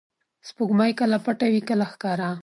[0.47, 2.31] •سپوږمۍ کله پټه وي، کله ښکاره.